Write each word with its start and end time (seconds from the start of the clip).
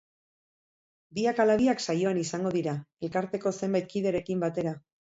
Biak 1.17 1.43
ala 1.45 1.59
biak 1.63 1.85
saioan 1.87 2.23
izango 2.25 2.55
dira, 2.59 2.77
elkarteko 3.09 3.57
zenbait 3.61 3.91
kiderekin 3.97 4.47
batera. 4.49 4.81